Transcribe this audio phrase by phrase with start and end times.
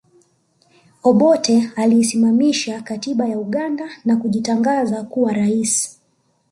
[1.03, 5.99] Obote aliisimamisha katiba ya Uganda na kujitangaza kuwa rais